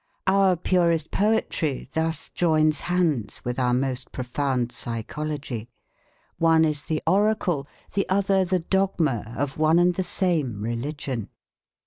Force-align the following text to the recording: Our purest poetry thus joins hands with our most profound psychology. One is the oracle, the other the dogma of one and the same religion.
Our 0.25 0.55
purest 0.55 1.11
poetry 1.11 1.87
thus 1.93 2.29
joins 2.29 2.79
hands 2.89 3.45
with 3.45 3.59
our 3.59 3.71
most 3.75 4.11
profound 4.11 4.71
psychology. 4.71 5.69
One 6.39 6.65
is 6.65 6.85
the 6.85 7.03
oracle, 7.05 7.67
the 7.93 8.09
other 8.09 8.43
the 8.43 8.57
dogma 8.57 9.31
of 9.37 9.59
one 9.59 9.77
and 9.77 9.93
the 9.93 10.01
same 10.03 10.63
religion. 10.63 11.29